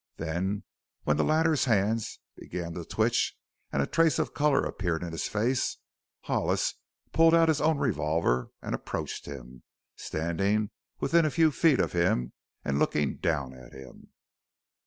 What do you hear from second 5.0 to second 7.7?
in his face, Hollis pulled out his